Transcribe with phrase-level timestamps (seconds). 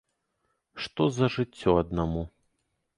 [0.87, 2.29] Што за жыццё аднаму?